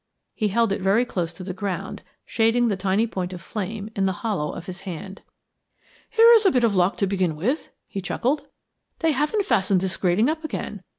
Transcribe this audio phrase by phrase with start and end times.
[0.33, 4.07] He held it down close to the ground, shading the tiny point of flame in
[4.07, 5.21] the hollow of his hand.
[6.09, 8.47] "Here is a bit of luck to begin with," he chuckled.
[9.01, 10.81] "They haven't fastened this grating up again.